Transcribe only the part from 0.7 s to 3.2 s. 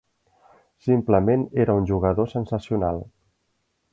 Simplement era un jugador sensacional.